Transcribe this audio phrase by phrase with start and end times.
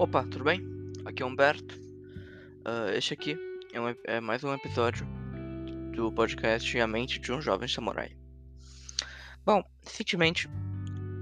[0.00, 0.66] Opa, tudo bem?
[1.04, 1.78] Aqui é Humberto.
[2.66, 3.36] Uh, este aqui
[3.70, 5.06] é, um, é, mais um episódio
[5.94, 8.16] do podcast A Mente de um Jovem Samurai.
[9.44, 10.48] Bom, recentemente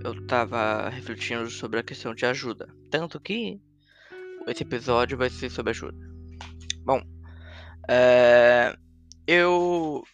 [0.05, 2.73] eu tava refletindo sobre a questão de ajuda.
[2.89, 3.61] Tanto que
[4.47, 5.99] esse episódio vai ser sobre ajuda.
[6.85, 7.03] Bom,
[7.89, 8.77] é,
[9.27, 10.05] eu,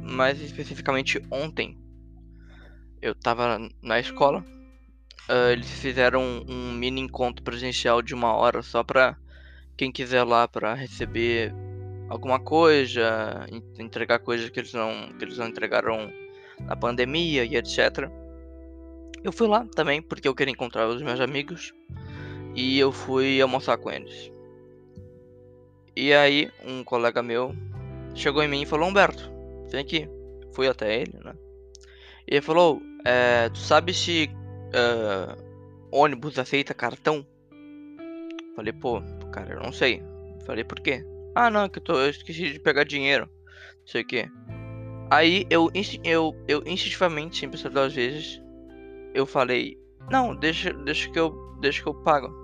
[0.00, 1.78] mais especificamente ontem,
[3.02, 4.42] eu tava na escola
[5.28, 9.16] uh, eles fizeram um, um, mini encontro presencial de uma hora só pra
[9.76, 11.52] quem quiser lá para receber
[12.08, 13.46] alguma coisa,
[13.78, 16.12] entregar coisas que eles não, que eles não entregaram
[16.60, 18.08] na pandemia e etc.
[19.22, 21.74] Eu fui lá também porque eu queria encontrar os meus amigos
[22.54, 24.30] e eu fui almoçar com eles.
[25.94, 27.54] E aí um colega meu
[28.14, 29.30] chegou em mim e falou Humberto,
[29.70, 30.08] vem aqui.
[30.52, 31.34] Fui até ele, né?
[32.26, 34.30] E ele falou, é, tu sabe se
[34.76, 37.26] uh, ônibus aceita cartão?
[38.54, 40.02] Falei, pô, cara, eu não sei.
[40.44, 41.04] Falei, por quê?
[41.34, 43.28] Ah, não, que eu, tô, eu esqueci de pegar dinheiro.
[43.80, 44.28] Não sei o quê.
[45.10, 45.70] Aí eu,
[46.02, 48.40] eu, eu instintivamente, sem pensar duas vezes,
[49.14, 49.78] eu falei,
[50.10, 52.34] não, deixa, deixa que eu, deixa que eu pago.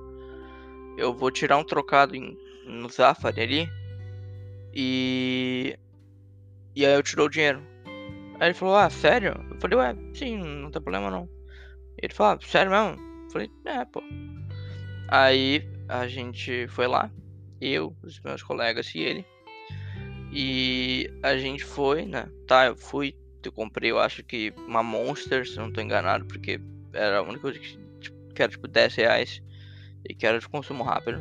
[0.96, 3.68] Eu vou tirar um trocado em, no Zafari ali.
[4.74, 5.78] E.
[6.74, 7.62] E aí eu tirou o dinheiro.
[8.40, 9.34] Aí ele falou, ah, sério?
[9.50, 11.28] Eu falei, ué, sim, não tem problema não.
[12.02, 13.30] Ele falou, ah, sério mesmo?
[13.30, 14.02] Falei, é, pô.
[15.08, 17.10] Aí a gente foi lá,
[17.60, 19.24] eu, os meus colegas e ele.
[20.32, 22.28] E a gente foi, né?
[22.46, 23.14] Tá, eu fui,
[23.44, 26.60] eu comprei, eu acho que uma Monster, se não tô enganado, porque
[26.92, 29.42] era a única coisa que, tipo, que era tipo 10 reais
[30.08, 31.18] e que era de consumo rápido.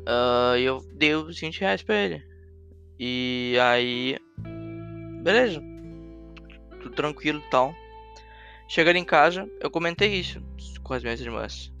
[0.00, 2.22] Uh, e eu dei os 20 reais pra ele.
[2.98, 4.18] E aí,
[5.22, 5.62] beleza,
[6.80, 7.74] tudo tranquilo e tal.
[8.70, 10.40] Chegando em casa, eu comentei isso
[10.84, 11.74] com as minhas irmãs.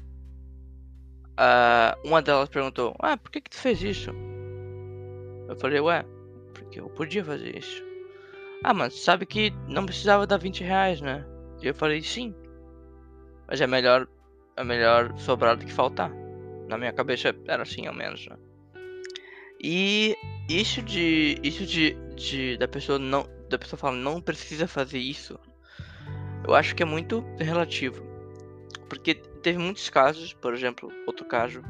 [1.38, 4.10] Uh, uma delas perguntou: Ah, por que, que tu fez isso?
[5.48, 6.04] Eu falei: Ué,
[6.52, 7.80] porque eu podia fazer isso.
[8.64, 11.24] Ah, mas sabe que não precisava dar 20 reais, né?
[11.62, 12.34] E eu falei: Sim,
[13.46, 14.08] mas é melhor,
[14.56, 16.10] é melhor sobrar do que faltar.
[16.66, 18.36] Na minha cabeça era assim, ao menos, né?
[19.62, 20.16] E
[20.48, 21.38] isso de.
[21.40, 22.56] Isso de, de.
[22.56, 23.28] Da pessoa não.
[23.48, 25.38] Da pessoa falar, não precisa fazer isso
[26.46, 28.04] eu acho que é muito relativo.
[28.88, 31.62] Porque teve muitos casos, por exemplo, outro caso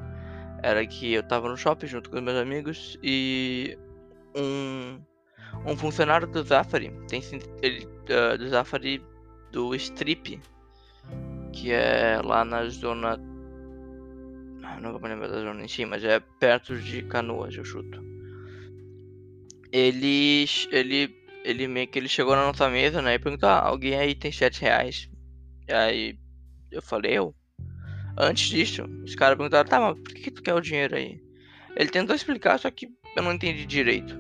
[0.62, 3.76] era que eu tava no shopping junto com meus amigos e
[4.36, 5.00] um,
[5.66, 7.22] um funcionário do Zafari, tem
[7.62, 9.03] ele, uh, do Zafari
[9.50, 10.41] do Strip,
[11.53, 13.19] que é lá na zona.
[14.62, 17.64] Ah, não vou me lembrar da zona em si, mas é perto de Canoas, eu
[17.64, 18.00] chuto.
[19.72, 21.09] Ele, ele
[21.45, 23.15] ele meio que ele chegou na nossa mesa, né?
[23.15, 25.11] E perguntou, ah, alguém aí tem 7 reais?
[25.69, 26.19] E aí
[26.71, 27.34] eu falei, eu.
[28.17, 31.21] Antes disso, os caras perguntaram, tá, mas por que, tu quer o dinheiro aí?
[31.77, 34.19] Ele tentou explicar, só que eu não entendi direito.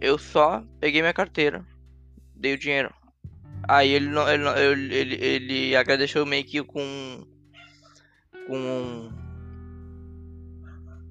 [0.00, 1.64] Eu só peguei minha carteira,
[2.34, 2.94] dei o dinheiro.
[3.68, 7.26] Aí ele não, ele, ele, ele, ele agradeceu meio que com
[8.46, 9.12] com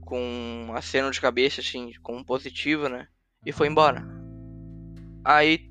[0.01, 3.07] com um aceno de cabeça assim, com um positivo, né?
[3.45, 4.18] E foi embora.
[5.23, 5.69] Aí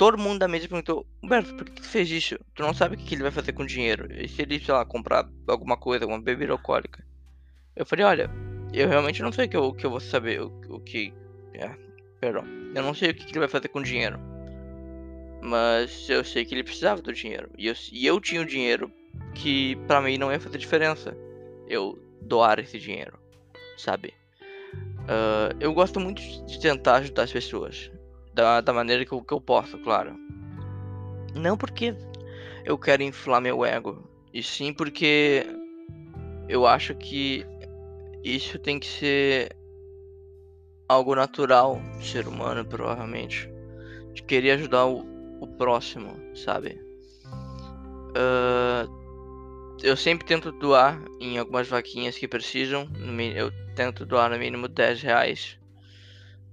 [0.00, 2.38] todo mundo da mesa perguntou: Humberto, por que tu fez isso?
[2.54, 4.08] Tu não sabe o que ele vai fazer com o dinheiro.
[4.10, 7.04] E se ele, sei lá, comprar alguma coisa, alguma bebida alcoólica?
[7.76, 8.30] Eu falei: Olha,
[8.72, 10.40] eu realmente não sei o que eu, que eu vou saber.
[10.40, 11.12] O, o que.
[11.52, 11.70] É,
[12.18, 12.44] perdão.
[12.74, 14.18] Eu não sei o que ele vai fazer com o dinheiro.
[15.42, 17.50] Mas eu sei que ele precisava do dinheiro.
[17.58, 18.90] E eu, e eu tinha o dinheiro
[19.34, 21.14] que pra mim não ia fazer diferença.
[21.68, 23.18] Eu doar esse dinheiro,
[23.76, 24.14] sabe?
[25.02, 27.90] Uh, eu gosto muito de tentar ajudar as pessoas
[28.40, 30.16] da, da maneira que eu, que eu posso, claro.
[31.34, 31.94] Não porque
[32.64, 34.02] eu quero inflar meu ego,
[34.32, 35.46] e sim porque
[36.48, 37.44] eu acho que
[38.24, 39.56] isso tem que ser
[40.88, 43.48] algo natural do ser humano, provavelmente.
[44.12, 45.06] De querer ajudar o,
[45.40, 46.80] o próximo, sabe?
[48.10, 49.00] Uh,
[49.82, 52.88] eu sempre tento doar em algumas vaquinhas que precisam.
[53.34, 55.58] Eu tento doar no mínimo 10 reais.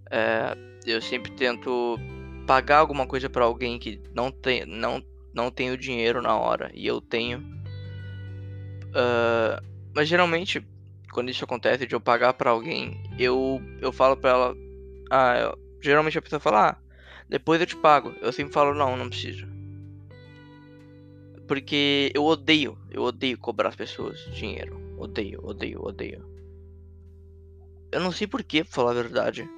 [0.06, 2.00] Uh, eu sempre tento
[2.46, 5.04] pagar alguma coisa para alguém que não tem, não,
[5.34, 7.40] não tem o dinheiro na hora e eu tenho.
[8.90, 9.62] Uh,
[9.94, 10.66] mas geralmente,
[11.12, 14.56] quando isso acontece de eu pagar para alguém, eu, eu falo para ela.
[15.12, 16.78] Ah, eu, geralmente a pessoa fala, ah,
[17.28, 18.14] depois eu te pago.
[18.22, 19.46] Eu sempre falo, não, não preciso.
[21.48, 24.82] Porque eu odeio, eu odeio cobrar as pessoas dinheiro.
[24.98, 26.26] Odeio, odeio, odeio.
[27.92, 29.50] Eu não sei porquê, pra falar a verdade.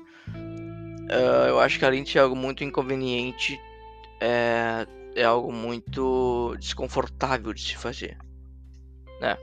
[1.09, 3.59] Uh, eu acho que além de ser algo muito inconveniente,
[4.21, 4.85] é,
[5.15, 8.17] é algo muito desconfortável de se fazer,
[9.19, 9.37] né?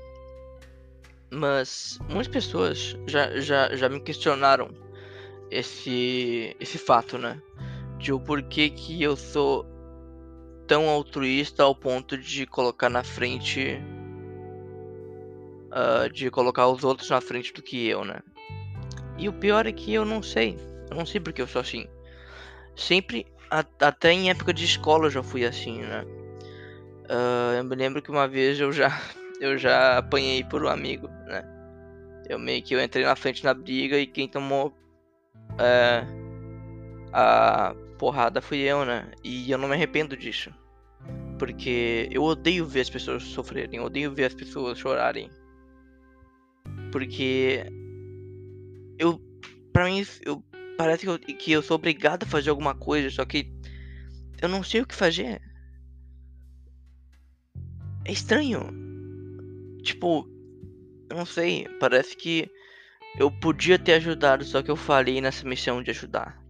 [1.31, 4.71] Mas muitas pessoas já, já, já me questionaram
[5.51, 7.43] esse, esse fato, né?
[7.99, 9.67] De o porquê que eu sou
[10.67, 13.81] tão altruísta ao ponto de colocar na frente.
[15.67, 18.21] Uh, de colocar os outros na frente do que eu, né?
[19.19, 20.57] E o pior é que eu não sei.
[20.95, 21.87] Não sei porque eu sou assim.
[22.75, 23.27] Sempre,
[23.81, 26.05] até em época de escola eu já fui assim, né?
[27.09, 29.01] Uh, eu me lembro que uma vez eu já,
[29.41, 31.45] eu já apanhei por um amigo, né?
[32.29, 34.77] Eu meio que eu entrei na frente na briga e quem tomou
[35.59, 36.05] é,
[37.13, 39.11] a porrada fui eu, né?
[39.23, 40.51] E eu não me arrependo disso.
[41.39, 45.31] Porque eu odeio ver as pessoas sofrerem, odeio ver as pessoas chorarem.
[46.91, 47.65] Porque
[48.99, 49.21] eu,
[49.73, 50.43] pra mim, eu
[50.77, 53.53] parece que eu, que eu sou obrigado a fazer alguma coisa, só que
[54.41, 55.41] eu não sei o que fazer.
[58.05, 58.61] É estranho.
[59.83, 60.29] Tipo,
[61.11, 62.51] eu não sei, parece que
[63.19, 66.41] eu podia ter ajudado, só que eu falhei nessa missão de ajudar.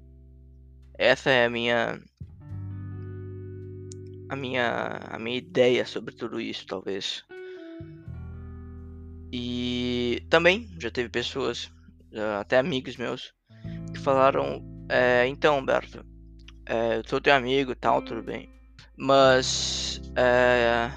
[0.99, 2.01] Essa é a minha
[4.29, 7.25] a minha a minha ideia sobre tudo isso, talvez.
[9.33, 11.71] E também já teve pessoas,
[12.41, 13.36] até amigos meus,
[14.07, 16.05] falaram: é, Então, Humberto,
[16.65, 18.49] é, eu sou teu amigo e tal, tudo bem.
[18.97, 20.91] Mas é,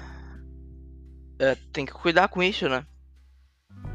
[1.40, 2.86] é, tem que cuidar com isso, né?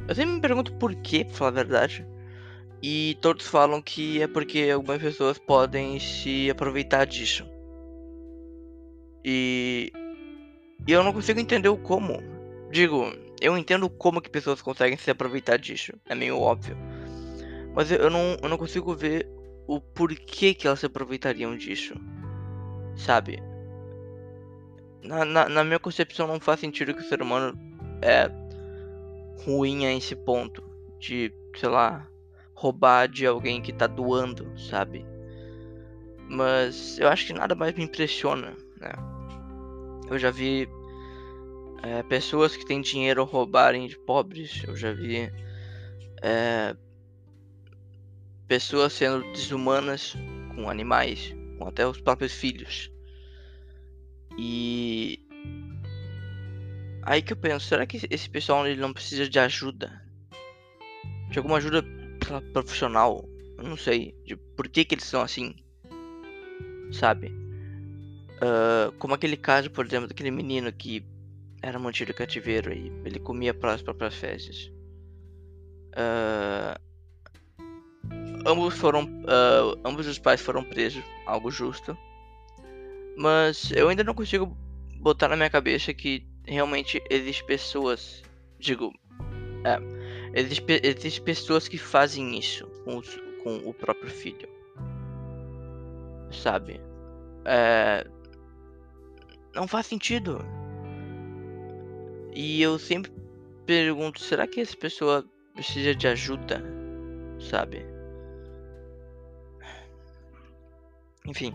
[0.07, 2.05] Eu sempre me pergunto por quê, pra falar a verdade.
[2.83, 7.47] E todos falam que é porque algumas pessoas podem se aproveitar disso.
[9.23, 9.91] E,
[10.85, 12.21] e eu não consigo entender o como.
[12.69, 13.05] Digo,
[13.41, 15.93] eu entendo como que pessoas conseguem se aproveitar disso.
[16.05, 16.77] É meio óbvio.
[17.75, 19.27] Mas eu não, eu não consigo ver
[19.67, 21.93] o porquê que elas se aproveitariam disso.
[22.95, 23.43] Sabe?
[25.03, 27.57] Na, na, na minha concepção não faz sentido que o ser humano
[28.01, 28.31] é
[29.43, 30.63] ruim a esse ponto
[30.99, 32.07] de, sei lá,
[32.53, 35.05] roubar de alguém que tá doando, sabe?
[36.29, 38.91] Mas eu acho que nada mais me impressiona, né?
[40.09, 40.67] Eu já vi
[41.83, 45.31] é, pessoas que têm dinheiro roubarem de pobres, eu já vi
[46.21, 46.75] é,
[48.47, 50.15] pessoas sendo desumanas
[50.55, 52.91] com animais, com até os próprios filhos.
[54.37, 55.25] E
[57.05, 60.01] Aí que eu penso, será que esse pessoal ele não precisa de ajuda?
[61.29, 61.85] De alguma ajuda
[62.51, 63.29] profissional?
[63.59, 64.15] Eu não sei.
[64.25, 65.55] De por que, que eles são assim?
[66.91, 67.27] Sabe?
[68.37, 71.05] Uh, como aquele caso, por exemplo, daquele menino que
[71.61, 74.71] era mantido cativeiro e ele comia as próprias fezes.
[75.93, 76.79] Uh,
[78.45, 79.03] ambos foram.
[79.03, 81.97] Uh, ambos os pais foram presos, algo justo.
[83.17, 84.55] Mas eu ainda não consigo
[84.99, 88.23] botar na minha cabeça que realmente existem pessoas,
[88.59, 88.93] digo,
[89.63, 89.79] é,
[90.33, 94.47] existem, pessoas que fazem isso com, os, com o próprio filho,
[96.31, 96.81] sabe?
[97.45, 98.05] É,
[99.53, 100.39] não faz sentido.
[102.33, 103.11] E eu sempre
[103.65, 106.61] pergunto, será que essa pessoa precisa de ajuda,
[107.39, 107.94] sabe?
[111.27, 111.53] Enfim.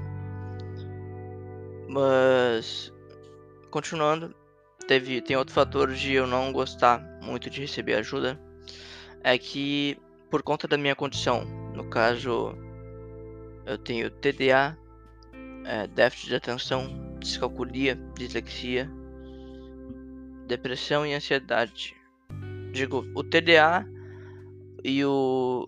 [1.89, 2.93] Mas
[3.71, 4.35] continuando,
[4.87, 8.41] teve tem outro fator de eu não gostar muito de receber ajuda
[9.23, 9.97] é que
[10.31, 12.55] por conta da minha condição, no caso
[13.67, 14.77] eu tenho TDA,
[15.65, 18.91] é, déficit de atenção, descalculia, dislexia,
[20.47, 21.97] depressão e ansiedade.
[22.73, 23.87] Digo, o TDA
[24.85, 25.67] e o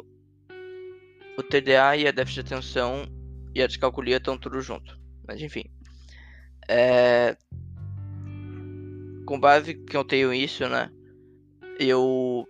[1.37, 3.07] o TDA e a déficit de atenção
[3.55, 4.99] e a descalculia estão tudo junto.
[5.27, 5.65] Mas enfim.
[6.69, 7.37] É,
[9.27, 10.91] com base que eu tenho isso, né?
[11.79, 12.47] Eu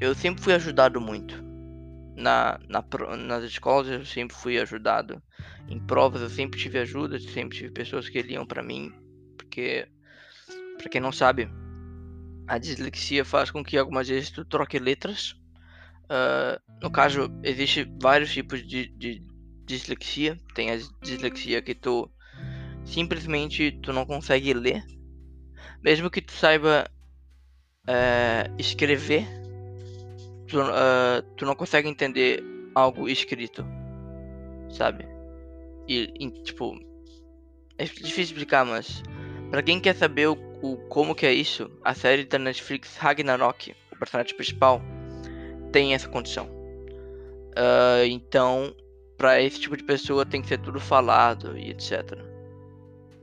[0.00, 1.42] eu sempre fui ajudado muito.
[2.16, 2.84] Na, na,
[3.16, 5.22] nas escolas eu sempre fui ajudado.
[5.68, 8.92] Em provas eu sempre tive ajuda, sempre tive pessoas que liam para mim,
[9.36, 9.88] porque
[10.76, 11.48] para quem não sabe,
[12.46, 15.34] a dislexia faz com que algumas vezes tu troque letras.
[16.04, 19.22] Uh, no caso, existe vários tipos de, de
[19.64, 20.38] dislexia.
[20.54, 22.10] Tem a dislexia que tu
[22.84, 24.84] simplesmente tu não consegue ler
[25.84, 26.90] mesmo que tu saiba
[27.86, 29.26] é, escrever,
[30.48, 32.42] tu, uh, tu, não consegue entender
[32.74, 33.64] algo escrito,
[34.70, 35.06] sabe?
[35.86, 36.74] E, e, tipo,
[37.76, 39.02] é difícil explicar, mas
[39.50, 43.76] para quem quer saber o, o, como que é isso, a série da Netflix Ragnarok,
[43.92, 44.80] o personagem principal,
[45.70, 46.46] tem essa condição.
[46.46, 48.74] Uh, então,
[49.16, 52.12] para esse tipo de pessoa tem que ser tudo falado e etc.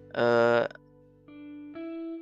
[0.10, 0.81] Uh,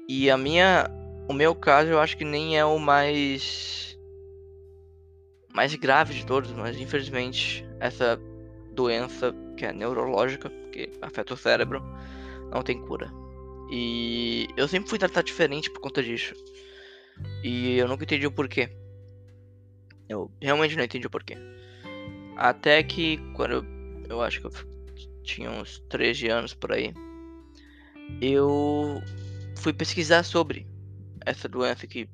[0.08, 0.90] e a minha
[1.28, 3.98] o meu caso eu acho que nem é o mais
[5.54, 8.20] mais grave de todos, mas infelizmente essa
[8.74, 11.84] doença que é neurológica, que afeta o cérebro,
[12.52, 13.12] não tem cura.
[13.72, 16.34] E eu sempre fui tratado diferente por conta disso.
[17.44, 18.70] E eu nunca entendi o porquê.
[20.08, 21.38] Eu realmente não entendi o porquê.
[22.42, 23.66] Até que quando eu,
[24.08, 24.52] eu acho que eu
[25.24, 26.94] tinha uns 13 anos por aí,
[28.22, 29.02] eu
[29.58, 30.66] fui pesquisar sobre
[31.26, 32.10] essa doença que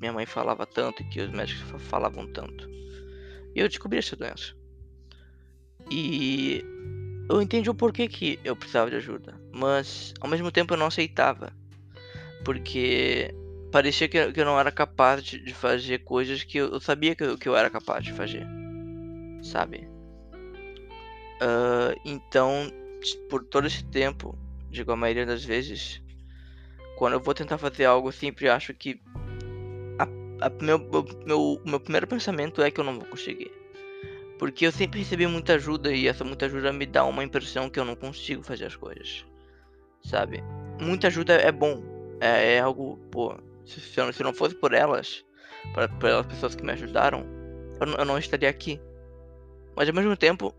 [0.00, 2.68] minha mãe falava tanto e que os médicos falavam tanto.
[3.54, 4.56] E eu descobri essa doença.
[5.88, 6.64] E
[7.28, 10.86] eu entendi o porquê que eu precisava de ajuda, mas ao mesmo tempo eu não
[10.86, 11.52] aceitava,
[12.44, 13.32] porque
[13.70, 17.48] parecia que eu, não era capaz de, fazer coisas que eu, sabia que eu, que
[17.48, 18.44] eu era capaz de fazer,
[19.42, 19.88] sabe?
[21.42, 22.70] Uh, então,
[23.28, 24.38] por todo esse tempo,
[24.70, 26.02] digo a maioria das vezes,
[26.96, 29.00] quando eu vou tentar fazer algo, eu sempre acho que
[29.98, 30.04] a,
[30.46, 30.78] a, meu,
[31.26, 33.50] meu, meu primeiro pensamento é que eu não vou conseguir.
[34.38, 37.78] Porque eu sempre recebi muita ajuda e essa muita ajuda me dá uma impressão que
[37.78, 39.24] eu não consigo fazer as coisas.
[40.02, 40.42] Sabe?
[40.80, 41.82] Muita ajuda é bom.
[42.20, 43.36] É, é algo, pô.
[43.66, 45.24] Se, se, eu, se não fosse por elas,
[45.74, 47.26] por, por as pessoas que me ajudaram,
[47.80, 48.80] eu, eu não estaria aqui.
[49.76, 50.54] Mas ao mesmo tempo,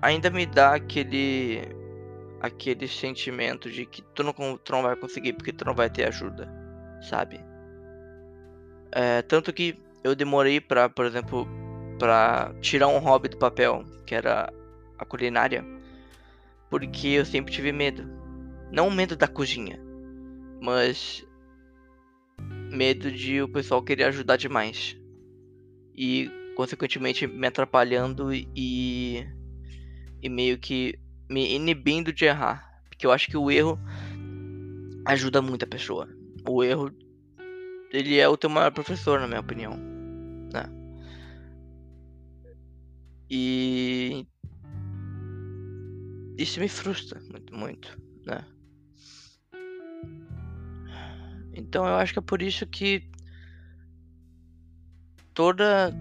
[0.00, 1.62] ainda me dá aquele
[2.40, 6.06] aquele sentimento de que tu não, tu não vai conseguir porque tu não vai ter
[6.06, 6.48] ajuda,
[7.02, 7.40] sabe?
[8.92, 11.46] É, tanto que eu demorei pra, por exemplo,
[11.98, 14.52] para tirar um hobby do papel, que era
[14.98, 15.64] a culinária,
[16.70, 18.08] porque eu sempre tive medo.
[18.70, 19.80] Não medo da cozinha,
[20.60, 21.26] mas
[22.70, 24.96] medo de o pessoal querer ajudar demais.
[25.94, 29.24] E consequentemente me atrapalhando e
[30.20, 30.98] e meio que
[31.30, 33.78] me inibindo de errar, porque eu acho que o erro
[35.06, 36.08] ajuda muito a pessoa.
[36.44, 36.90] O erro
[37.92, 39.76] ele é o teu maior professor, na minha opinião,
[40.52, 40.64] né?
[43.30, 44.26] E
[46.36, 48.44] isso me frustra muito, muito, né?
[51.54, 53.08] Então eu acho que é por isso que
[55.32, 55.94] toda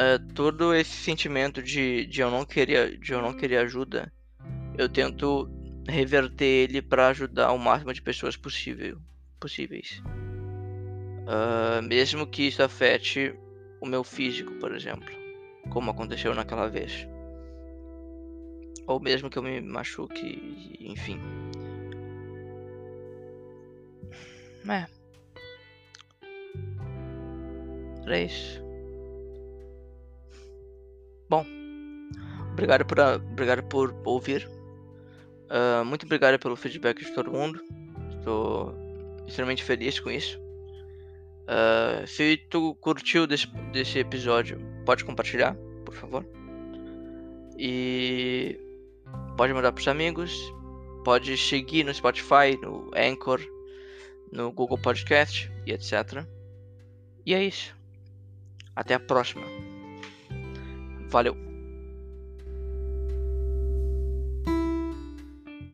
[0.00, 4.12] é, todo esse sentimento de, de eu não querer de eu não querer ajuda,
[4.76, 5.48] eu tento
[5.88, 8.98] reverter ele para ajudar o máximo de pessoas possível,
[9.38, 10.02] possíveis.
[11.26, 13.34] Uh, mesmo que isso afete
[13.80, 15.20] o meu físico, por exemplo
[15.68, 17.06] como aconteceu naquela vez.
[18.86, 21.20] Ou mesmo que eu me machuque, enfim.
[24.68, 24.86] É.
[28.04, 28.69] Era isso.
[31.30, 31.46] Bom,
[32.50, 34.50] obrigado por, obrigado por ouvir.
[35.48, 37.62] Uh, muito obrigado pelo feedback de todo mundo.
[38.18, 38.74] Estou
[39.28, 40.36] extremamente feliz com isso.
[41.46, 46.26] Uh, se tu curtiu desse, desse episódio, pode compartilhar, por favor.
[47.56, 48.58] E
[49.36, 50.36] pode mandar para os amigos.
[51.04, 53.40] Pode seguir no Spotify, no Anchor,
[54.32, 56.26] no Google Podcast e etc.
[57.24, 57.72] E é isso.
[58.74, 59.69] Até a próxima.
[61.10, 61.49] Valeu.